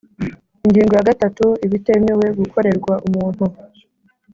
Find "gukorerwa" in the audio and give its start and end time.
2.39-2.93